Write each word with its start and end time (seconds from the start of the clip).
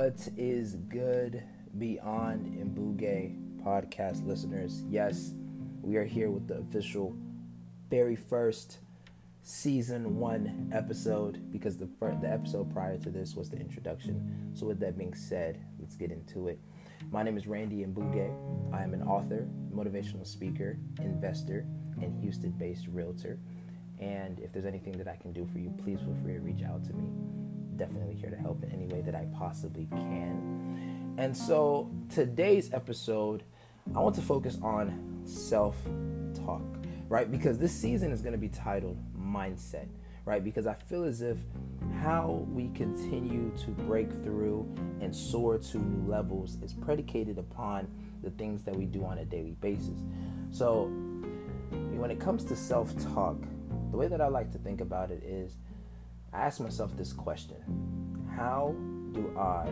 What 0.00 0.30
is 0.38 0.76
good, 0.88 1.42
Beyond 1.76 2.46
Mbuge 2.46 3.62
podcast 3.62 4.26
listeners? 4.26 4.82
Yes, 4.88 5.34
we 5.82 5.96
are 5.96 6.06
here 6.06 6.30
with 6.30 6.48
the 6.48 6.56
official 6.56 7.14
very 7.90 8.16
first 8.16 8.78
season 9.42 10.18
one 10.18 10.70
episode 10.72 11.52
because 11.52 11.76
the 11.76 11.86
first, 11.98 12.22
the 12.22 12.32
episode 12.32 12.72
prior 12.72 12.96
to 12.96 13.10
this 13.10 13.36
was 13.36 13.50
the 13.50 13.58
introduction. 13.58 14.50
So, 14.54 14.64
with 14.64 14.80
that 14.80 14.96
being 14.96 15.12
said, 15.12 15.60
let's 15.78 15.96
get 15.96 16.10
into 16.10 16.48
it. 16.48 16.58
My 17.10 17.22
name 17.22 17.36
is 17.36 17.46
Randy 17.46 17.84
Mbuge. 17.84 18.72
I 18.72 18.82
am 18.82 18.94
an 18.94 19.02
author, 19.02 19.46
motivational 19.70 20.26
speaker, 20.26 20.78
investor, 21.02 21.66
and 22.00 22.18
Houston 22.22 22.52
based 22.52 22.86
realtor. 22.86 23.38
And 24.00 24.40
if 24.40 24.50
there's 24.50 24.64
anything 24.64 24.96
that 24.96 25.08
I 25.08 25.16
can 25.16 25.34
do 25.34 25.46
for 25.52 25.58
you, 25.58 25.74
please 25.84 26.00
feel 26.00 26.16
free 26.22 26.32
to 26.32 26.40
reach 26.40 26.62
out 26.62 26.84
to 26.84 26.94
me. 26.94 27.39
Definitely 27.80 28.16
here 28.16 28.28
to 28.28 28.36
help 28.36 28.62
in 28.62 28.70
any 28.72 28.84
way 28.88 29.00
that 29.00 29.14
I 29.14 29.24
possibly 29.38 29.86
can. 29.90 31.14
And 31.16 31.34
so 31.34 31.90
today's 32.10 32.74
episode, 32.74 33.42
I 33.96 34.00
want 34.00 34.14
to 34.16 34.20
focus 34.20 34.58
on 34.62 35.22
self 35.24 35.76
talk, 36.44 36.60
right? 37.08 37.30
Because 37.30 37.56
this 37.56 37.72
season 37.72 38.12
is 38.12 38.20
going 38.20 38.34
to 38.34 38.38
be 38.38 38.50
titled 38.50 38.98
Mindset, 39.18 39.88
right? 40.26 40.44
Because 40.44 40.66
I 40.66 40.74
feel 40.74 41.04
as 41.04 41.22
if 41.22 41.38
how 42.02 42.46
we 42.50 42.68
continue 42.74 43.50
to 43.64 43.70
break 43.70 44.12
through 44.12 44.70
and 45.00 45.16
soar 45.16 45.56
to 45.56 45.78
new 45.78 46.06
levels 46.06 46.58
is 46.62 46.74
predicated 46.74 47.38
upon 47.38 47.88
the 48.22 48.30
things 48.32 48.62
that 48.64 48.76
we 48.76 48.84
do 48.84 49.06
on 49.06 49.16
a 49.16 49.24
daily 49.24 49.56
basis. 49.62 50.00
So, 50.50 50.90
when 51.70 52.10
it 52.10 52.20
comes 52.20 52.44
to 52.44 52.56
self 52.56 52.92
talk, 53.14 53.38
the 53.90 53.96
way 53.96 54.06
that 54.06 54.20
I 54.20 54.28
like 54.28 54.52
to 54.52 54.58
think 54.58 54.82
about 54.82 55.10
it 55.10 55.22
is 55.24 55.56
I 56.32 56.42
ask 56.42 56.60
myself 56.60 56.96
this 56.96 57.12
question 57.12 57.56
How 58.36 58.74
do 59.12 59.32
I 59.36 59.64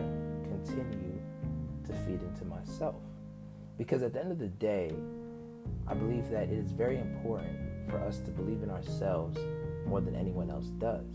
continue 0.43 1.21
to 1.87 1.93
feed 2.05 2.21
into 2.21 2.45
myself? 2.45 3.01
Because 3.77 4.03
at 4.03 4.13
the 4.13 4.19
end 4.19 4.31
of 4.31 4.39
the 4.39 4.47
day, 4.47 4.91
I 5.87 5.93
believe 5.93 6.29
that 6.29 6.43
it 6.43 6.57
is 6.57 6.71
very 6.71 6.99
important 6.99 7.89
for 7.89 7.97
us 7.99 8.19
to 8.19 8.31
believe 8.31 8.61
in 8.61 8.69
ourselves 8.69 9.39
more 9.87 10.01
than 10.01 10.15
anyone 10.15 10.49
else 10.51 10.67
does. 10.79 11.07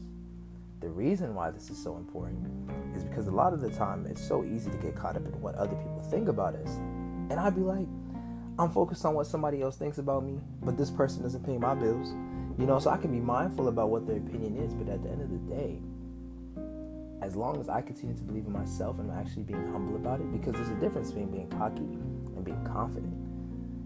The 0.80 0.88
reason 0.88 1.34
why 1.34 1.50
this 1.50 1.70
is 1.70 1.82
so 1.82 1.96
important 1.96 2.70
is 2.96 3.04
because 3.04 3.26
a 3.26 3.30
lot 3.30 3.52
of 3.52 3.60
the 3.60 3.70
time 3.70 4.06
it's 4.06 4.26
so 4.26 4.44
easy 4.44 4.70
to 4.70 4.76
get 4.78 4.96
caught 4.96 5.16
up 5.16 5.24
in 5.26 5.40
what 5.40 5.54
other 5.56 5.76
people 5.76 6.02
think 6.10 6.28
about 6.28 6.54
us. 6.56 6.76
And 6.76 7.34
I'd 7.34 7.54
be 7.54 7.60
like, 7.60 7.86
I'm 8.58 8.70
focused 8.70 9.04
on 9.04 9.14
what 9.14 9.26
somebody 9.26 9.62
else 9.62 9.76
thinks 9.76 9.98
about 9.98 10.24
me, 10.24 10.40
but 10.62 10.76
this 10.76 10.90
person 10.90 11.22
doesn't 11.22 11.44
pay 11.44 11.58
my 11.58 11.74
bills. 11.74 12.12
You 12.58 12.66
know, 12.66 12.78
so 12.78 12.90
I 12.90 12.96
can 12.96 13.10
be 13.10 13.20
mindful 13.20 13.68
about 13.68 13.90
what 13.90 14.06
their 14.06 14.18
opinion 14.18 14.56
is, 14.58 14.72
but 14.74 14.88
at 14.92 15.02
the 15.02 15.10
end 15.10 15.22
of 15.22 15.30
the 15.30 15.54
day, 15.54 15.80
as 17.20 17.34
long 17.34 17.58
as 17.58 17.68
I 17.68 17.80
continue 17.80 18.14
to 18.14 18.22
believe 18.22 18.46
in 18.46 18.52
myself 18.52 18.98
and 18.98 19.10
actually 19.10 19.42
being 19.42 19.72
humble 19.72 19.96
about 19.96 20.20
it, 20.20 20.30
because 20.30 20.54
there's 20.54 20.68
a 20.68 20.80
difference 20.80 21.08
between 21.08 21.30
being 21.30 21.48
cocky 21.48 21.80
and 21.80 22.44
being 22.44 22.62
confident. 22.64 23.12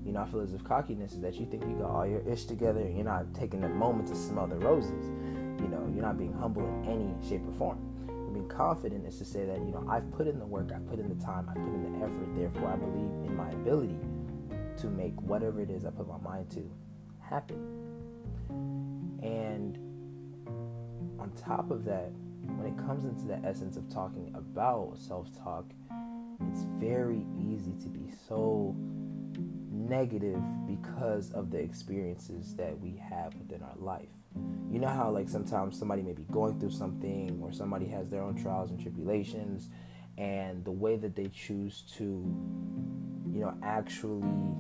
You 0.04 0.12
know, 0.12 0.20
I 0.20 0.26
feel 0.26 0.40
as 0.40 0.52
if 0.52 0.64
cockiness 0.64 1.12
is 1.12 1.20
that 1.20 1.34
you 1.34 1.46
think 1.46 1.62
you 1.64 1.76
got 1.76 1.90
all 1.90 2.06
your 2.06 2.20
ish 2.28 2.44
together 2.44 2.80
and 2.80 2.94
you're 2.94 3.04
not 3.04 3.32
taking 3.34 3.60
the 3.60 3.68
moment 3.68 4.08
to 4.08 4.16
smell 4.16 4.46
the 4.46 4.56
roses. 4.56 5.06
You 5.60 5.68
know, 5.68 5.90
you're 5.94 6.04
not 6.04 6.18
being 6.18 6.32
humble 6.32 6.66
in 6.66 6.84
any 6.90 7.28
shape 7.28 7.46
or 7.46 7.52
form. 7.52 7.78
being 8.32 8.48
confident 8.48 9.06
is 9.06 9.18
to 9.18 9.24
say 9.24 9.44
that, 9.46 9.58
you 9.58 9.70
know, 9.70 9.86
I've 9.88 10.10
put 10.12 10.26
in 10.26 10.38
the 10.38 10.46
work, 10.46 10.72
I've 10.74 10.86
put 10.88 10.98
in 10.98 11.08
the 11.08 11.24
time, 11.24 11.48
I've 11.48 11.56
put 11.56 11.74
in 11.74 11.98
the 11.98 12.04
effort, 12.04 12.36
therefore 12.36 12.68
I 12.68 12.76
believe 12.76 13.10
in 13.26 13.36
my 13.36 13.50
ability 13.50 13.98
to 14.78 14.86
make 14.88 15.18
whatever 15.22 15.60
it 15.60 15.70
is 15.70 15.84
I 15.84 15.90
put 15.90 16.08
my 16.08 16.18
mind 16.18 16.50
to 16.50 16.70
happen. 17.20 17.78
And 18.50 19.78
on 21.18 21.32
top 21.36 21.70
of 21.70 21.84
that, 21.84 22.10
when 22.56 22.66
it 22.66 22.76
comes 22.78 23.04
into 23.04 23.26
the 23.26 23.38
essence 23.46 23.76
of 23.76 23.88
talking 23.88 24.32
about 24.34 24.96
self 24.98 25.28
talk, 25.42 25.66
it's 26.50 26.62
very 26.78 27.24
easy 27.36 27.72
to 27.82 27.88
be 27.88 28.10
so 28.28 28.74
negative 29.70 30.40
because 30.66 31.32
of 31.32 31.50
the 31.50 31.58
experiences 31.58 32.54
that 32.56 32.78
we 32.78 32.96
have 32.96 33.34
within 33.34 33.62
our 33.62 33.76
life. 33.78 34.08
You 34.70 34.78
know 34.78 34.88
how, 34.88 35.10
like, 35.10 35.28
sometimes 35.28 35.78
somebody 35.78 36.02
may 36.02 36.12
be 36.12 36.24
going 36.30 36.60
through 36.60 36.70
something 36.70 37.40
or 37.42 37.52
somebody 37.52 37.86
has 37.86 38.08
their 38.08 38.22
own 38.22 38.40
trials 38.40 38.70
and 38.70 38.80
tribulations, 38.80 39.68
and 40.16 40.64
the 40.64 40.70
way 40.70 40.96
that 40.96 41.16
they 41.16 41.28
choose 41.28 41.82
to, 41.96 42.04
you 42.04 43.40
know, 43.40 43.54
actually 43.62 44.54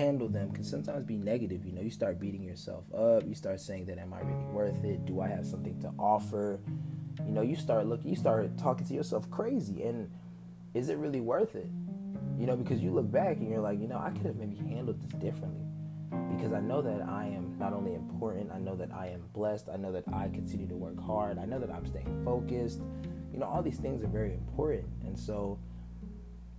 handle 0.00 0.28
them 0.28 0.50
can 0.52 0.64
sometimes 0.64 1.04
be 1.04 1.16
negative. 1.16 1.64
You 1.64 1.72
know, 1.72 1.82
you 1.82 1.90
start 1.90 2.18
beating 2.18 2.42
yourself 2.42 2.84
up. 2.94 3.26
You 3.26 3.34
start 3.34 3.60
saying 3.60 3.86
that, 3.86 3.98
am 3.98 4.14
I 4.14 4.20
really 4.20 4.46
worth 4.46 4.82
it? 4.84 5.04
Do 5.04 5.20
I 5.20 5.28
have 5.28 5.46
something 5.46 5.78
to 5.82 5.92
offer? 5.98 6.60
You 7.26 7.32
know, 7.32 7.42
you 7.42 7.54
start 7.56 7.86
looking, 7.86 8.10
you 8.10 8.16
start 8.16 8.56
talking 8.56 8.86
to 8.86 8.94
yourself 8.94 9.30
crazy. 9.30 9.82
And 9.82 10.10
is 10.74 10.88
it 10.88 10.96
really 10.96 11.20
worth 11.20 11.54
it? 11.54 11.68
You 12.38 12.46
know, 12.46 12.56
because 12.56 12.80
you 12.80 12.90
look 12.90 13.10
back 13.10 13.36
and 13.36 13.50
you're 13.50 13.60
like, 13.60 13.78
you 13.78 13.88
know, 13.88 13.98
I 13.98 14.10
could 14.10 14.26
have 14.26 14.36
maybe 14.36 14.56
handled 14.56 15.00
this 15.02 15.12
differently. 15.20 15.66
Because 16.34 16.52
I 16.52 16.60
know 16.60 16.80
that 16.80 17.02
I 17.02 17.26
am 17.26 17.56
not 17.58 17.74
only 17.74 17.94
important, 17.94 18.50
I 18.52 18.58
know 18.58 18.74
that 18.76 18.90
I 18.92 19.08
am 19.08 19.22
blessed. 19.34 19.68
I 19.68 19.76
know 19.76 19.92
that 19.92 20.04
I 20.12 20.28
continue 20.28 20.66
to 20.68 20.74
work 20.74 20.98
hard. 20.98 21.38
I 21.38 21.44
know 21.44 21.58
that 21.58 21.70
I'm 21.70 21.86
staying 21.86 22.24
focused. 22.24 22.80
You 23.32 23.38
know, 23.38 23.46
all 23.46 23.62
these 23.62 23.76
things 23.76 24.02
are 24.02 24.08
very 24.08 24.32
important. 24.32 24.88
And 25.04 25.18
so, 25.18 25.58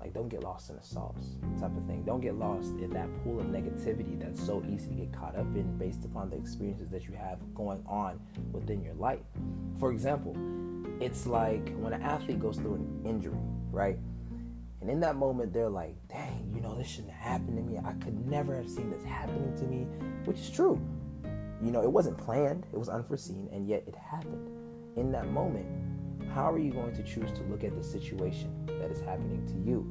like, 0.02 0.14
don't 0.14 0.30
get 0.30 0.44
lost 0.44 0.70
in 0.70 0.76
the 0.76 0.82
sauce 0.82 1.36
type 1.60 1.76
of 1.78 1.86
thing. 1.86 2.04
Don't 2.04 2.22
get 2.22 2.36
lost 2.36 2.70
in 2.80 2.90
that 2.92 3.08
pool 3.24 3.40
of 3.40 3.46
negativity 3.46 4.20
that's 4.20 4.44
so 4.44 4.64
easy 4.68 4.90
to 4.90 4.96
get 4.96 5.14
caught 5.14 5.36
up 5.36 5.46
in 5.56 5.78
based 5.78 6.06
upon 6.06 6.30
the 6.30 6.38
experiences 6.38 6.90
that 6.90 7.08
you 7.08 7.14
have 7.14 7.38
going 7.54 7.84
on 7.88 8.20
within 8.52 8.84
your 8.84 8.96
life. 8.96 9.20
For 9.80 9.92
example, 9.92 10.36
it's 11.00 11.28
like 11.28 11.74
when 11.78 11.94
an 11.94 12.02
athlete 12.02 12.40
goes 12.40 12.58
through 12.58 12.76
an 12.76 13.02
injury, 13.06 13.38
right? 13.72 13.98
And 14.82 14.90
in 14.90 15.00
that 15.02 15.16
moment, 15.16 15.54
they're 15.54 15.70
like, 15.70 15.96
dang, 16.08 16.52
you 16.56 16.62
know, 16.62 16.76
this 16.76 16.88
shouldn't 16.88 17.14
have 17.14 17.34
happened 17.34 17.58
to 17.58 17.64
me. 17.64 17.78
I 17.78 17.94
could 18.04 18.28
never 18.28 18.56
have 18.56 18.70
seen 18.70 18.90
this 18.90 19.04
happening 19.04 19.56
to 19.58 19.66
me, 19.66 19.86
which 20.26 20.40
is 20.40 20.50
true. 20.50 20.82
You 21.64 21.70
know, 21.70 21.84
it 21.84 21.92
wasn't 21.92 22.18
planned, 22.18 22.66
it 22.74 22.78
was 22.78 22.90
unforeseen, 22.90 23.48
and 23.52 23.68
yet 23.68 23.84
it 23.86 23.94
happened. 23.96 24.50
In 24.98 25.12
that 25.12 25.28
moment, 25.28 25.68
how 26.34 26.52
are 26.52 26.60
you 26.60 26.72
going 26.72 26.94
to 26.96 27.04
choose 27.04 27.32
to 27.34 27.44
look 27.44 27.64
at 27.64 27.76
the 27.76 27.84
situation 27.84 28.66
that 28.68 28.92
is 28.92 29.02
happening 29.02 29.46
to 29.48 29.70
you? 29.70 29.86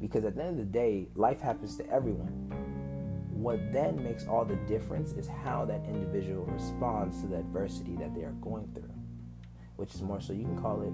Because 0.00 0.24
at 0.24 0.36
the 0.36 0.42
end 0.42 0.60
of 0.60 0.66
the 0.66 0.72
day, 0.72 1.08
life 1.14 1.40
happens 1.40 1.76
to 1.76 1.90
everyone. 1.90 2.32
What 3.30 3.72
then 3.72 4.02
makes 4.02 4.26
all 4.26 4.44
the 4.44 4.56
difference 4.66 5.12
is 5.12 5.28
how 5.28 5.64
that 5.66 5.84
individual 5.86 6.44
responds 6.46 7.20
to 7.22 7.28
the 7.28 7.36
adversity 7.36 7.96
that 7.96 8.14
they 8.14 8.22
are 8.22 8.34
going 8.40 8.68
through, 8.74 8.94
which 9.76 9.94
is 9.94 10.02
more 10.02 10.20
so 10.20 10.32
you 10.32 10.44
can 10.44 10.58
call 10.58 10.82
it 10.82 10.92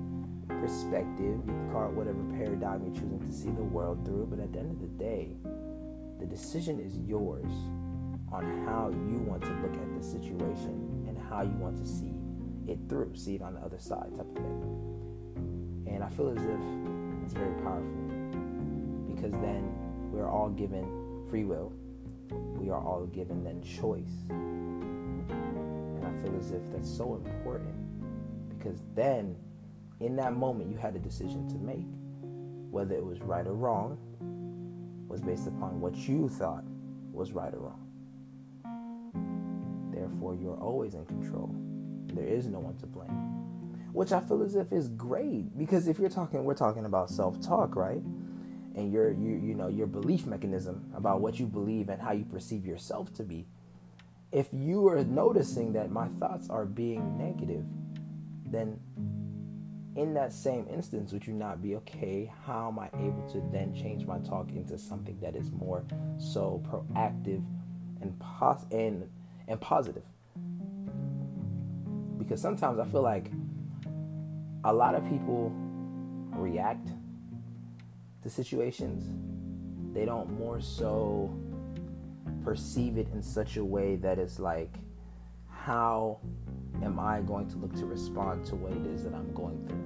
perspective, 0.60 1.40
you 1.46 1.52
can 1.52 1.70
call 1.72 1.86
it 1.86 1.92
whatever 1.92 2.22
paradigm 2.36 2.84
you're 2.84 2.94
choosing 2.94 3.20
to 3.20 3.32
see 3.32 3.50
the 3.50 3.62
world 3.62 4.04
through, 4.04 4.26
but 4.30 4.38
at 4.38 4.52
the 4.52 4.58
end 4.58 4.70
of 4.70 4.80
the 4.80 5.04
day, 5.04 5.36
the 6.20 6.26
decision 6.26 6.78
is 6.78 6.98
yours 6.98 7.50
on 8.32 8.64
how 8.66 8.90
you 8.90 9.18
want 9.18 9.42
to 9.42 9.50
look 9.60 9.74
at 9.74 9.98
the 9.98 10.02
situation 10.02 11.04
and 11.08 11.18
how 11.28 11.42
you 11.42 11.56
want 11.56 11.76
to 11.76 11.86
see 11.86 12.11
it 12.66 12.78
through, 12.88 13.14
see 13.14 13.34
it 13.36 13.42
on 13.42 13.54
the 13.54 13.60
other 13.60 13.78
side 13.78 14.10
type 14.16 14.26
of 14.28 14.34
thing. 14.34 15.84
And 15.86 16.02
I 16.02 16.08
feel 16.10 16.30
as 16.30 16.38
if 16.38 16.60
it's 17.24 17.34
very 17.34 17.54
powerful 17.62 17.88
because 19.14 19.32
then 19.40 19.72
we're 20.10 20.28
all 20.28 20.50
given 20.50 21.26
free 21.28 21.44
will. 21.44 21.72
We 22.56 22.70
are 22.70 22.80
all 22.80 23.06
given 23.06 23.44
then 23.44 23.62
choice. 23.62 24.24
And 24.30 26.04
I 26.04 26.22
feel 26.22 26.36
as 26.38 26.50
if 26.52 26.62
that's 26.72 26.88
so 26.88 27.14
important 27.14 27.74
because 28.56 28.82
then 28.94 29.36
in 30.00 30.16
that 30.16 30.34
moment 30.34 30.70
you 30.70 30.76
had 30.76 30.96
a 30.96 30.98
decision 30.98 31.48
to 31.48 31.56
make. 31.56 31.86
Whether 32.70 32.94
it 32.94 33.04
was 33.04 33.20
right 33.20 33.46
or 33.46 33.52
wrong 33.52 33.98
was 35.08 35.20
based 35.20 35.46
upon 35.46 35.80
what 35.80 35.94
you 35.94 36.28
thought 36.28 36.64
was 37.12 37.32
right 37.32 37.52
or 37.52 37.58
wrong. 37.58 37.78
Therefore, 39.92 40.34
you're 40.34 40.56
always 40.56 40.94
in 40.94 41.04
control. 41.04 41.54
There 42.14 42.26
is 42.26 42.46
no 42.46 42.58
one 42.58 42.76
to 42.78 42.86
blame. 42.86 43.10
Which 43.92 44.12
I 44.12 44.20
feel 44.20 44.42
as 44.42 44.54
if 44.54 44.72
is 44.72 44.88
great 44.88 45.56
because 45.56 45.86
if 45.86 45.98
you're 45.98 46.08
talking, 46.08 46.44
we're 46.44 46.54
talking 46.54 46.86
about 46.86 47.10
self 47.10 47.40
talk, 47.40 47.76
right? 47.76 48.02
And 48.74 48.90
your, 48.90 49.12
you, 49.12 49.32
you 49.42 49.54
know, 49.54 49.68
your 49.68 49.86
belief 49.86 50.26
mechanism 50.26 50.90
about 50.96 51.20
what 51.20 51.38
you 51.38 51.46
believe 51.46 51.90
and 51.90 52.00
how 52.00 52.12
you 52.12 52.24
perceive 52.24 52.64
yourself 52.64 53.12
to 53.14 53.22
be. 53.22 53.46
If 54.30 54.48
you 54.52 54.88
are 54.88 55.04
noticing 55.04 55.74
that 55.74 55.90
my 55.90 56.08
thoughts 56.08 56.48
are 56.48 56.64
being 56.64 57.18
negative, 57.18 57.64
then 58.46 58.80
in 59.94 60.14
that 60.14 60.32
same 60.32 60.66
instance, 60.72 61.12
would 61.12 61.26
you 61.26 61.34
not 61.34 61.62
be 61.62 61.76
okay? 61.76 62.32
How 62.46 62.68
am 62.68 62.78
I 62.78 62.88
able 62.94 63.28
to 63.32 63.42
then 63.52 63.74
change 63.74 64.06
my 64.06 64.18
talk 64.20 64.48
into 64.50 64.78
something 64.78 65.18
that 65.20 65.36
is 65.36 65.50
more 65.50 65.84
so 66.18 66.62
proactive 66.66 67.44
and 68.00 68.18
pos- 68.18 68.64
and 68.70 69.08
and 69.48 69.60
positive? 69.60 70.04
Because 72.22 72.40
sometimes 72.40 72.78
I 72.78 72.84
feel 72.84 73.02
like 73.02 73.30
a 74.64 74.72
lot 74.72 74.94
of 74.94 75.06
people 75.08 75.52
react 76.30 76.88
to 78.22 78.30
situations. 78.30 79.04
They 79.94 80.04
don't 80.04 80.30
more 80.38 80.60
so 80.60 81.34
perceive 82.44 82.96
it 82.96 83.08
in 83.12 83.22
such 83.22 83.56
a 83.56 83.64
way 83.64 83.96
that 83.96 84.18
it's 84.18 84.38
like, 84.38 84.74
how 85.48 86.18
am 86.82 86.98
I 86.98 87.20
going 87.20 87.48
to 87.50 87.56
look 87.56 87.74
to 87.76 87.86
respond 87.86 88.44
to 88.46 88.56
what 88.56 88.72
it 88.72 88.86
is 88.86 89.04
that 89.04 89.14
I'm 89.14 89.32
going 89.34 89.64
through? 89.66 89.84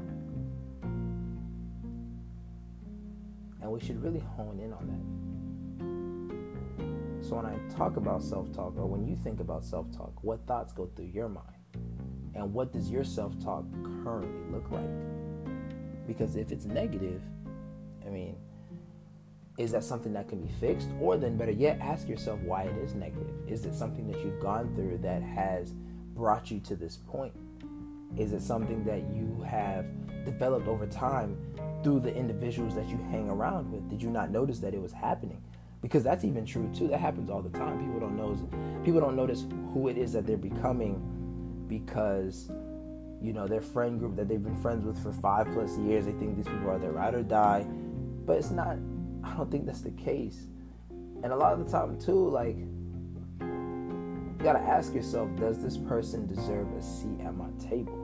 And 3.63 3.73
we 3.73 3.81
should 3.81 4.03
really 4.03 4.21
hone 4.21 4.61
in 4.61 4.73
on 4.73 4.87
that. 4.87 5.17
So 7.27 7.37
when 7.37 7.47
I 7.47 7.57
talk 7.75 7.97
about 7.97 8.23
self 8.23 8.53
talk, 8.53 8.77
or 8.77 8.87
when 8.87 9.05
you 9.05 9.17
think 9.17 9.41
about 9.41 9.65
self 9.65 9.91
talk, 9.97 10.13
what 10.23 10.47
thoughts 10.47 10.73
go 10.73 10.89
through 10.95 11.07
your 11.07 11.29
mind? 11.29 11.56
And 12.37 12.53
what 12.53 12.73
does 12.73 12.91
your 12.91 13.05
self 13.05 13.39
talk 13.43 13.65
currently 14.05 14.53
look 14.53 14.71
like? 14.71 14.89
Because 16.07 16.37
if 16.37 16.53
it's 16.53 16.67
negative, 16.67 17.23
I 18.07 18.11
mean, 18.11 18.37
is 19.59 19.73
that 19.73 19.83
something 19.83 20.13
that 20.13 20.29
can 20.29 20.41
be 20.41 20.53
fixed? 20.61 20.89
Or 21.01 21.17
then, 21.17 21.37
better 21.37 21.51
yet, 21.51 21.81
ask 21.81 22.09
yourself 22.09 22.39
why 22.41 22.65
it 22.65 22.77
is 22.77 22.95
negative. 22.95 23.35
Is 23.49 23.65
it 23.65 23.75
something 23.75 24.07
that 24.11 24.23
you've 24.23 24.41
gone 24.41 24.75
through 24.75 24.99
that 24.99 25.23
has 25.23 25.73
brought 26.15 26.51
you 26.51 26.61
to 26.61 26.77
this 26.77 26.99
point? 27.09 27.33
Is 28.17 28.33
it 28.33 28.43
something 28.43 28.85
that 28.85 29.03
you 29.15 29.43
have 29.49 29.87
developed 30.25 30.69
over 30.69 30.87
time 30.87 31.37
through 31.83 32.01
the 32.01 32.15
individuals 32.15 32.75
that 32.75 32.87
you 32.89 32.99
hang 33.11 33.31
around 33.31 33.73
with? 33.73 33.89
Did 33.89 34.03
you 34.03 34.11
not 34.11 34.31
notice 34.31 34.59
that 34.59 34.75
it 34.75 34.81
was 34.81 34.93
happening? 34.93 35.43
Because 35.81 36.03
that's 36.03 36.25
even 36.25 36.45
true 36.45 36.71
too. 36.75 36.89
That 36.89 37.01
happens 37.01 37.31
all 37.31 37.43
the 37.43 37.57
time. 37.57 37.79
People 37.79 38.01
don't 38.01 38.17
know 38.17 38.35
people 38.85 39.01
don't 39.01 39.17
notice 39.17 39.47
who 39.73 39.89
it 39.89 39.97
is 39.97 40.13
that 40.13 40.27
they're 40.27 40.37
becoming 40.37 41.01
because 41.69 42.51
you 43.21 43.33
know 43.33 43.47
their 43.47 43.61
friend 43.61 43.99
group 43.99 44.17
that 44.17 44.29
they've 44.29 44.43
been 44.43 44.61
friends 44.61 44.85
with 44.85 45.03
for 45.03 45.13
five 45.13 45.47
plus 45.53 45.77
years. 45.79 46.07
They 46.07 46.13
think 46.13 46.37
these 46.37 46.47
people 46.47 46.71
are 46.71 46.79
their 46.79 46.93
ride 46.93 47.15
or 47.15 47.23
die, 47.23 47.67
but 48.25 48.37
it's 48.39 48.51
not. 48.51 48.77
I 49.25 49.35
don't 49.37 49.51
think 49.51 49.67
that's 49.67 49.81
the 49.81 49.91
case. 49.91 50.47
And 50.91 51.33
a 51.33 51.37
lot 51.37 51.53
of 51.53 51.65
the 51.65 51.71
time 51.71 51.99
too, 51.99 52.29
like 52.29 52.57
you 52.57 54.45
gotta 54.45 54.61
ask 54.61 54.95
yourself, 54.95 55.29
does 55.37 55.63
this 55.63 55.77
person 55.77 56.27
deserve 56.27 56.71
a 56.73 56.83
seat 56.83 57.21
at 57.25 57.35
my 57.35 57.49
table? 57.59 58.03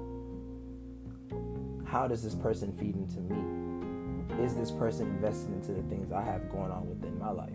How 1.84 2.08
does 2.08 2.22
this 2.22 2.34
person 2.34 2.72
feed 2.72 2.96
into 2.96 3.20
me? 3.20 4.42
Is 4.42 4.54
this 4.54 4.70
person 4.70 5.08
invested 5.08 5.52
into 5.52 5.72
the 5.72 5.82
things 5.82 6.10
I 6.10 6.22
have 6.22 6.50
going 6.50 6.70
on 6.70 6.88
within 6.88 7.18
my 7.18 7.30
life? 7.30 7.52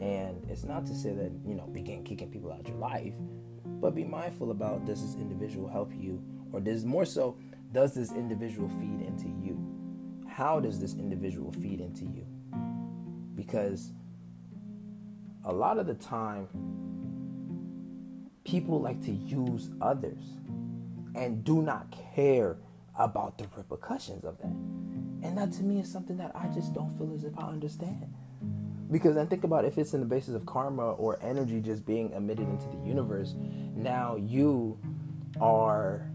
And 0.00 0.46
it's 0.50 0.64
not 0.64 0.84
to 0.86 0.94
say 0.94 1.14
that, 1.14 1.32
you 1.46 1.54
know, 1.54 1.66
begin 1.66 2.04
kicking 2.04 2.30
people 2.30 2.52
out 2.52 2.60
of 2.60 2.68
your 2.68 2.76
life, 2.76 3.14
but 3.80 3.94
be 3.94 4.04
mindful 4.04 4.50
about 4.50 4.84
does 4.86 5.02
this 5.02 5.14
individual 5.20 5.68
help 5.68 5.92
you? 5.94 6.22
Or 6.52 6.60
does 6.60 6.84
more 6.84 7.04
so, 7.04 7.36
does 7.72 7.94
this 7.94 8.12
individual 8.12 8.68
feed 8.80 9.00
into 9.06 9.28
you? 9.28 9.58
How 10.28 10.60
does 10.60 10.80
this 10.80 10.94
individual 10.94 11.52
feed 11.52 11.80
into 11.80 12.04
you? 12.04 12.26
Because 13.34 13.92
a 15.44 15.52
lot 15.52 15.78
of 15.78 15.86
the 15.86 15.94
time, 15.94 16.48
people 18.44 18.80
like 18.80 19.02
to 19.04 19.12
use 19.12 19.70
others 19.80 20.22
and 21.14 21.44
do 21.44 21.62
not 21.62 21.94
care 22.14 22.56
about 22.98 23.38
the 23.38 23.46
repercussions 23.56 24.24
of 24.24 24.38
that. 24.38 24.46
And 25.26 25.36
that 25.36 25.52
to 25.52 25.62
me 25.62 25.80
is 25.80 25.90
something 25.90 26.16
that 26.18 26.32
I 26.34 26.48
just 26.48 26.72
don't 26.72 26.96
feel 26.96 27.12
as 27.14 27.24
if 27.24 27.36
I 27.38 27.48
understand. 27.48 28.12
Because 28.90 29.16
then 29.16 29.26
think 29.26 29.44
about 29.44 29.64
if 29.64 29.78
it's 29.78 29.94
in 29.94 30.00
the 30.00 30.06
basis 30.06 30.34
of 30.34 30.46
karma 30.46 30.92
or 30.92 31.18
energy 31.22 31.60
just 31.60 31.84
being 31.84 32.12
emitted 32.12 32.48
into 32.48 32.66
the 32.68 32.86
universe, 32.86 33.34
now 33.74 34.16
you 34.16 34.78
are 35.40 36.08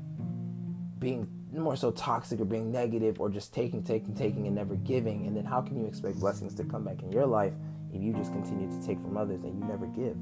being 0.99 1.27
more 1.53 1.75
so 1.75 1.91
toxic 1.91 2.39
or 2.39 2.45
being 2.45 2.71
negative 2.71 3.19
or 3.19 3.29
just 3.29 3.53
taking, 3.53 3.83
taking, 3.83 4.15
taking, 4.15 4.47
and 4.47 4.55
never 4.55 4.75
giving. 4.75 5.27
And 5.27 5.35
then 5.35 5.43
how 5.43 5.61
can 5.61 5.79
you 5.79 5.85
expect 5.85 6.19
blessings 6.19 6.55
to 6.55 6.63
come 6.63 6.85
back 6.85 7.01
in 7.01 7.11
your 7.11 7.25
life 7.25 7.53
if 7.93 8.01
you 8.01 8.13
just 8.13 8.31
continue 8.31 8.69
to 8.69 8.87
take 8.87 9.01
from 9.01 9.17
others 9.17 9.43
and 9.43 9.59
you 9.59 9.65
never 9.65 9.87
give? 9.87 10.15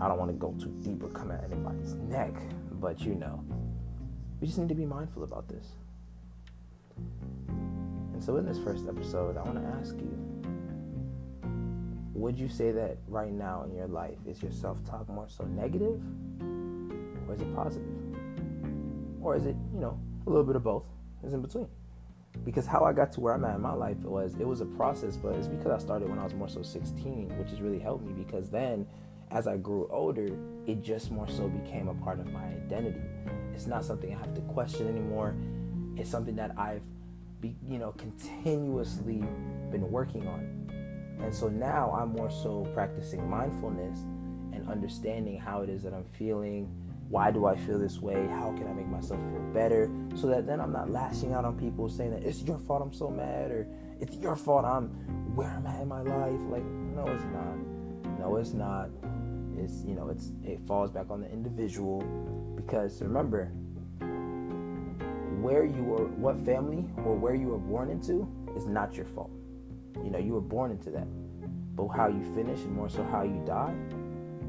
I 0.00 0.08
don't 0.08 0.18
want 0.18 0.30
to 0.30 0.36
go 0.36 0.54
too 0.58 0.74
deep 0.82 1.02
or 1.02 1.08
come 1.08 1.30
at 1.30 1.44
anybody's 1.44 1.94
neck, 1.94 2.34
but 2.72 3.00
you 3.00 3.14
know, 3.14 3.44
we 4.40 4.46
just 4.46 4.58
need 4.58 4.68
to 4.68 4.74
be 4.74 4.86
mindful 4.86 5.24
about 5.24 5.48
this. 5.48 5.66
So, 8.26 8.38
in 8.38 8.44
this 8.44 8.58
first 8.58 8.88
episode, 8.88 9.36
I 9.36 9.42
want 9.42 9.62
to 9.62 9.78
ask 9.78 9.94
you 9.98 10.18
would 12.12 12.36
you 12.36 12.48
say 12.48 12.72
that 12.72 12.96
right 13.06 13.30
now 13.30 13.62
in 13.62 13.72
your 13.72 13.86
life 13.86 14.18
is 14.26 14.42
your 14.42 14.50
self 14.50 14.84
talk 14.84 15.08
more 15.08 15.28
so 15.28 15.44
negative 15.44 16.00
or 17.28 17.34
is 17.36 17.40
it 17.40 17.54
positive? 17.54 17.86
Or 19.22 19.36
is 19.36 19.46
it, 19.46 19.54
you 19.72 19.78
know, 19.78 20.00
a 20.26 20.28
little 20.28 20.42
bit 20.42 20.56
of 20.56 20.64
both? 20.64 20.82
Is 21.22 21.34
in 21.34 21.40
between. 21.40 21.68
Because 22.44 22.66
how 22.66 22.82
I 22.82 22.92
got 22.92 23.12
to 23.12 23.20
where 23.20 23.32
I'm 23.32 23.44
at 23.44 23.54
in 23.54 23.60
my 23.60 23.74
life 23.74 23.98
was 23.98 24.34
it 24.40 24.48
was 24.48 24.60
a 24.60 24.66
process, 24.66 25.16
but 25.16 25.36
it's 25.36 25.46
because 25.46 25.70
I 25.70 25.78
started 25.78 26.08
when 26.08 26.18
I 26.18 26.24
was 26.24 26.34
more 26.34 26.48
so 26.48 26.62
16, 26.62 27.28
which 27.38 27.50
has 27.50 27.60
really 27.60 27.78
helped 27.78 28.04
me 28.04 28.12
because 28.12 28.50
then 28.50 28.88
as 29.30 29.46
I 29.46 29.56
grew 29.56 29.86
older, 29.88 30.36
it 30.66 30.82
just 30.82 31.12
more 31.12 31.28
so 31.28 31.46
became 31.46 31.86
a 31.86 31.94
part 31.94 32.18
of 32.18 32.26
my 32.32 32.42
identity. 32.42 33.02
It's 33.54 33.68
not 33.68 33.84
something 33.84 34.12
I 34.12 34.18
have 34.18 34.34
to 34.34 34.40
question 34.40 34.88
anymore. 34.88 35.36
It's 35.96 36.10
something 36.10 36.34
that 36.34 36.58
I've, 36.58 36.82
be, 37.40 37.56
you 37.68 37.78
know, 37.78 37.92
continuously 37.92 39.22
been 39.70 39.90
working 39.90 40.26
on. 40.26 40.70
And 41.22 41.34
so 41.34 41.48
now 41.48 41.90
I'm 41.92 42.10
more 42.10 42.30
so 42.30 42.68
practicing 42.74 43.28
mindfulness 43.28 43.98
and 44.52 44.68
understanding 44.68 45.38
how 45.38 45.62
it 45.62 45.68
is 45.68 45.82
that 45.82 45.94
I'm 45.94 46.04
feeling. 46.04 46.70
Why 47.08 47.30
do 47.30 47.46
I 47.46 47.56
feel 47.56 47.78
this 47.78 48.00
way? 48.00 48.26
How 48.26 48.52
can 48.56 48.66
I 48.66 48.72
make 48.72 48.88
myself 48.88 49.20
feel 49.30 49.42
better? 49.54 49.90
So 50.14 50.26
that 50.28 50.46
then 50.46 50.60
I'm 50.60 50.72
not 50.72 50.90
lashing 50.90 51.32
out 51.32 51.44
on 51.44 51.58
people 51.58 51.88
saying 51.88 52.10
that 52.10 52.24
it's 52.24 52.42
your 52.42 52.58
fault 52.58 52.82
I'm 52.82 52.92
so 52.92 53.08
mad 53.08 53.50
or 53.50 53.66
it's 54.00 54.16
your 54.16 54.36
fault 54.36 54.64
I'm 54.64 54.88
where 55.34 55.48
I'm 55.48 55.66
at 55.66 55.82
in 55.82 55.88
my 55.88 56.02
life. 56.02 56.40
Like, 56.50 56.64
no, 56.64 57.06
it's 57.06 57.24
not. 57.24 58.18
No, 58.18 58.36
it's 58.36 58.52
not 58.54 58.90
it's 59.58 59.84
you 59.84 59.94
know 59.94 60.08
it's 60.08 60.32
it 60.44 60.60
falls 60.60 60.90
back 60.90 61.10
on 61.10 61.20
the 61.20 61.30
individual 61.30 62.00
because 62.56 63.00
remember 63.02 63.50
where 65.42 65.64
you 65.64 65.82
were 65.82 66.06
what 66.06 66.38
family 66.44 66.84
or 67.04 67.14
where 67.14 67.34
you 67.34 67.48
were 67.48 67.58
born 67.58 67.90
into 67.90 68.28
is 68.56 68.66
not 68.66 68.94
your 68.94 69.06
fault. 69.06 69.30
You 70.02 70.10
know 70.10 70.18
you 70.18 70.32
were 70.32 70.40
born 70.40 70.70
into 70.70 70.90
that. 70.90 71.06
But 71.76 71.88
how 71.88 72.08
you 72.08 72.22
finish 72.34 72.60
and 72.60 72.72
more 72.72 72.88
so 72.88 73.04
how 73.04 73.22
you 73.22 73.42
die 73.46 73.74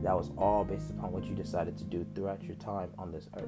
that 0.04 0.16
was 0.16 0.32
all 0.38 0.64
based 0.64 0.92
upon 0.92 1.12
what 1.12 1.26
you 1.26 1.36
decided 1.36 1.78
to 1.78 1.84
do 1.84 2.06
throughout 2.14 2.44
your 2.44 2.56
time 2.56 2.90
on 2.98 3.12
this 3.12 3.28
earth. 3.36 3.44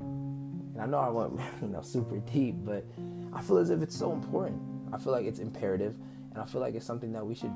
And 0.00 0.80
i 0.80 0.86
know 0.86 0.98
i 0.98 1.08
went 1.08 1.40
you 1.62 1.68
know 1.68 1.82
super 1.82 2.18
deep 2.18 2.54
but 2.64 2.84
i 3.32 3.42
feel 3.42 3.58
as 3.58 3.70
if 3.70 3.82
it's 3.82 3.96
so 3.96 4.12
important. 4.12 4.60
I 4.92 4.96
feel 4.96 5.12
like 5.12 5.26
it's 5.26 5.40
imperative 5.40 5.94
and 6.32 6.42
i 6.42 6.46
feel 6.46 6.60
like 6.60 6.74
it's 6.74 6.86
something 6.86 7.12
that 7.12 7.26
we 7.26 7.34
should 7.34 7.52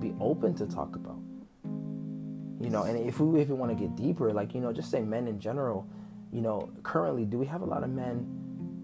be 0.00 0.14
open 0.20 0.54
to 0.54 0.66
talk 0.66 0.96
about. 0.96 1.18
You 2.60 2.70
know 2.70 2.84
and 2.84 2.98
if 3.06 3.20
we 3.20 3.44
we 3.44 3.44
want 3.44 3.76
to 3.76 3.76
get 3.76 3.94
deeper 3.94 4.32
like 4.32 4.54
you 4.54 4.60
know 4.60 4.72
just 4.72 4.90
say 4.90 5.02
men 5.02 5.28
in 5.28 5.38
general 5.38 5.86
you 6.32 6.40
know 6.40 6.70
currently 6.82 7.24
do 7.24 7.38
we 7.38 7.46
have 7.46 7.62
a 7.62 7.64
lot 7.64 7.82
of 7.82 7.90
men 7.90 8.26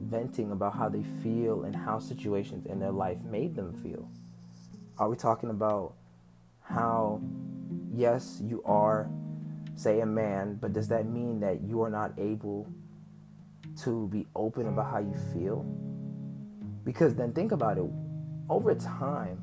venting 0.02 0.52
about 0.52 0.74
how 0.74 0.88
they 0.88 1.02
feel 1.22 1.64
and 1.64 1.74
how 1.74 1.98
situations 1.98 2.66
in 2.66 2.78
their 2.78 2.90
life 2.90 3.22
made 3.24 3.54
them 3.54 3.72
feel 3.82 4.08
are 4.98 5.08
we 5.08 5.16
talking 5.16 5.50
about 5.50 5.94
how 6.62 7.20
yes 7.94 8.40
you 8.42 8.62
are 8.64 9.08
say 9.74 10.00
a 10.00 10.06
man 10.06 10.58
but 10.60 10.72
does 10.72 10.88
that 10.88 11.06
mean 11.06 11.40
that 11.40 11.62
you 11.62 11.82
are 11.82 11.90
not 11.90 12.12
able 12.18 12.66
to 13.76 14.06
be 14.08 14.26
open 14.36 14.68
about 14.68 14.90
how 14.90 14.98
you 14.98 15.14
feel 15.32 15.62
because 16.84 17.14
then 17.14 17.32
think 17.32 17.52
about 17.52 17.78
it 17.78 17.84
over 18.48 18.74
time 18.74 19.40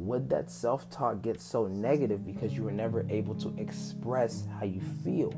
would 0.00 0.30
that 0.30 0.50
self 0.50 0.88
talk 0.90 1.22
get 1.22 1.40
so 1.40 1.66
negative 1.66 2.24
because 2.24 2.54
you 2.54 2.62
were 2.62 2.72
never 2.72 3.06
able 3.10 3.34
to 3.34 3.54
express 3.58 4.46
how 4.58 4.64
you 4.64 4.80
feel? 5.04 5.32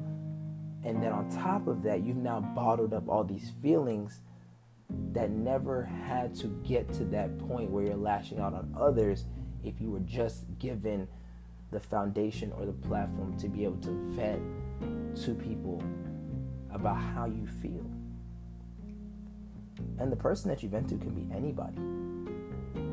And 0.85 1.03
then 1.03 1.13
on 1.13 1.31
top 1.31 1.67
of 1.69 1.83
that, 1.85 2.03
you've 2.03 2.17
now 2.17 2.41
bottled 2.41 2.93
up 2.93 3.09
all 3.09 3.25
these 3.25 3.53
feelings 3.63 4.21
that 5.13 5.31
never 5.31 5.85
had 5.85 6.35
to 6.35 6.49
get 6.67 6.93
to 6.95 7.05
that 7.07 7.39
point 7.39 7.71
where 7.71 7.85
you're 7.85 7.97
lashing 7.97 8.39
out 8.39 8.53
on 8.53 8.75
others 8.79 9.25
if 9.65 9.81
you 9.81 9.91
were 9.91 10.01
just 10.01 10.45
given 10.59 11.07
the 11.71 11.81
foundation 11.81 12.53
or 12.53 12.67
the 12.67 12.73
platform 12.73 13.39
to 13.39 13.49
be 13.49 13.65
able 13.65 13.79
to 13.79 13.91
vent 14.15 14.43
to 15.25 15.35
people 15.35 15.83
about 16.73 16.97
how 16.97 17.27
you 17.27 17.47
feel. 17.47 17.87
And 19.99 20.11
the 20.11 20.17
person 20.17 20.49
that 20.51 20.63
you 20.63 20.69
vent 20.69 20.89
to 20.89 20.97
can 20.97 21.11
be 21.11 21.33
anybody. 21.35 21.79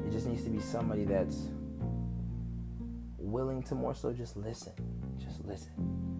It 0.07 0.11
just 0.11 0.27
needs 0.27 0.43
to 0.43 0.49
be 0.49 0.59
somebody 0.59 1.05
that's 1.05 1.49
willing 3.17 3.63
to 3.63 3.75
more 3.75 3.93
so 3.93 4.13
just 4.13 4.37
listen. 4.37 4.73
Just 5.17 5.43
listen. 5.45 6.18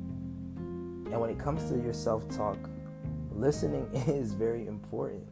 And 1.12 1.20
when 1.20 1.30
it 1.30 1.40
comes 1.40 1.70
to 1.70 1.78
your 1.78 1.94
self 1.94 2.28
talk, 2.30 2.58
listening 3.32 3.90
is 4.08 4.34
very 4.34 4.68
important. 4.68 5.28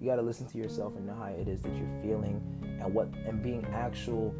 You 0.00 0.08
got 0.08 0.16
to 0.16 0.22
listen 0.22 0.46
to 0.48 0.58
yourself 0.58 0.96
and 0.96 1.06
know 1.06 1.14
how 1.14 1.26
it 1.26 1.46
is 1.46 1.62
that 1.62 1.76
you're 1.76 2.02
feeling 2.02 2.42
and 2.80 2.92
what 2.92 3.06
and 3.26 3.42
being 3.42 3.64
actual 3.72 4.34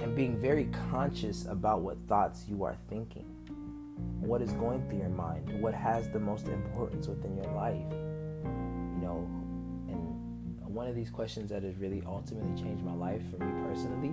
and 0.00 0.14
being 0.14 0.36
very 0.36 0.66
conscious 0.90 1.46
about 1.46 1.80
what 1.80 1.96
thoughts 2.08 2.44
you 2.48 2.64
are 2.64 2.76
thinking. 2.90 3.24
What 4.20 4.42
is 4.42 4.52
going 4.52 4.86
through 4.88 4.98
your 4.98 5.08
mind? 5.08 5.62
What 5.62 5.74
has 5.74 6.10
the 6.10 6.20
most 6.20 6.46
importance 6.48 7.06
within 7.06 7.36
your 7.36 7.50
life? 7.54 7.90
You 8.44 9.00
know, 9.00 9.26
and 9.88 10.74
one 10.74 10.88
of 10.88 10.94
these 10.94 11.10
questions 11.10 11.50
that 11.50 11.62
has 11.62 11.76
really 11.76 12.02
ultimately 12.06 12.60
changed 12.62 12.84
my 12.84 12.94
life 12.94 13.22
for 13.30 13.42
me 13.44 13.52
personally 13.66 14.12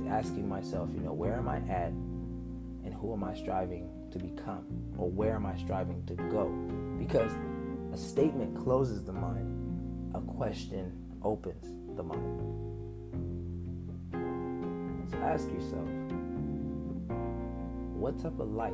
is 0.00 0.10
asking 0.10 0.48
myself, 0.48 0.90
you 0.94 1.00
know, 1.00 1.12
where 1.12 1.34
am 1.34 1.48
I 1.48 1.58
at 1.70 1.92
and 2.88 2.96
who 2.96 3.12
am 3.12 3.22
I 3.22 3.34
striving 3.34 3.86
to 4.10 4.18
become 4.18 4.64
or 4.96 5.10
where 5.10 5.34
am 5.34 5.44
I 5.44 5.54
striving 5.58 6.06
to 6.06 6.14
go? 6.14 6.48
Because 6.98 7.30
a 7.92 7.98
statement 7.98 8.56
closes 8.56 9.04
the 9.04 9.12
mind, 9.12 10.14
a 10.14 10.22
question 10.22 10.90
opens 11.22 11.66
the 11.98 12.02
mind. 12.02 12.40
So 15.10 15.18
ask 15.18 15.52
yourself, 15.52 15.86
what 17.92 18.18
type 18.18 18.40
of 18.40 18.48
life 18.52 18.72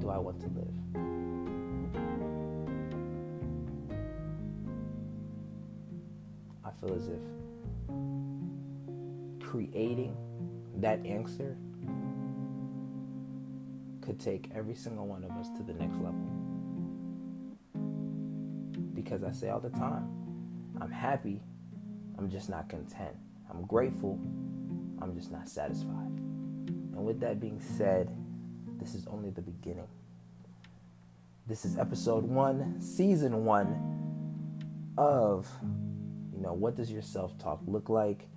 do 0.00 0.08
I 0.08 0.16
want 0.16 0.40
to 0.40 0.46
live? 0.46 0.72
I 6.64 6.70
feel 6.80 6.94
as 6.94 7.08
if 7.08 7.20
creating 9.46 10.16
that 10.78 11.04
answer 11.04 11.58
could 14.06 14.20
take 14.20 14.48
every 14.54 14.76
single 14.76 15.04
one 15.08 15.24
of 15.24 15.32
us 15.32 15.48
to 15.56 15.64
the 15.64 15.72
next 15.72 15.96
level. 15.96 16.30
Because 18.94 19.24
I 19.24 19.32
say 19.32 19.48
all 19.50 19.58
the 19.58 19.70
time, 19.70 20.08
I'm 20.80 20.92
happy, 20.92 21.42
I'm 22.16 22.30
just 22.30 22.48
not 22.48 22.68
content. 22.68 23.16
I'm 23.50 23.66
grateful, 23.66 24.20
I'm 25.02 25.12
just 25.16 25.32
not 25.32 25.48
satisfied. 25.48 26.12
And 26.96 27.04
with 27.04 27.18
that 27.20 27.40
being 27.40 27.60
said, 27.60 28.08
this 28.78 28.94
is 28.94 29.06
only 29.08 29.30
the 29.30 29.42
beginning. 29.42 29.88
This 31.48 31.64
is 31.64 31.76
episode 31.76 32.24
one, 32.24 32.80
season 32.80 33.44
one 33.44 34.94
of, 34.96 35.48
you 36.32 36.40
know, 36.40 36.52
what 36.52 36.76
does 36.76 36.92
your 36.92 37.02
self 37.02 37.36
talk 37.38 37.60
look 37.66 37.88
like? 37.88 38.28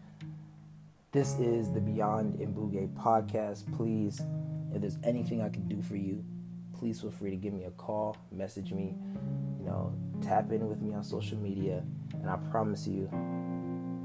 This 1.12 1.40
is 1.40 1.72
the 1.72 1.80
Beyond 1.80 2.40
Mbuge 2.40 2.94
podcast. 2.96 3.66
Please, 3.76 4.22
if 4.74 4.82
there's 4.82 4.98
anything 5.04 5.42
I 5.42 5.50
can 5.50 5.68
do 5.68 5.82
for 5.82 5.96
you, 5.96 6.24
please 6.78 7.02
feel 7.02 7.12
free 7.12 7.32
to 7.32 7.36
give 7.36 7.54
me 7.54 7.66
a 7.66 7.72
call, 7.72 8.16
message 8.32 8.72
me, 8.72 8.96
you 9.60 9.66
know, 9.66 9.94
tap 10.22 10.52
in 10.52 10.68
with 10.68 10.82
me 10.82 10.94
on 10.94 11.04
social 11.04 11.38
media, 11.38 11.84
and 12.14 12.30
I 12.30 12.38
promise 12.52 12.88
you, 12.88 13.10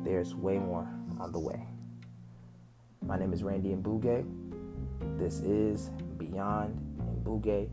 there's 0.05 0.35
way 0.35 0.59
more 0.59 0.89
on 1.21 1.33
the 1.33 1.39
way. 1.39 1.67
My 3.07 3.19
name 3.19 3.33
is 3.33 3.43
Randy 3.43 3.71
Mbuge. 3.71 4.27
This 5.19 5.41
is 5.41 5.91
Beyond 6.19 6.79
Mbuge 7.23 7.69